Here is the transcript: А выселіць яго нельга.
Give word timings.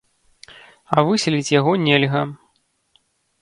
А 0.95 1.03
выселіць 1.09 1.53
яго 1.59 1.75
нельга. 1.85 2.21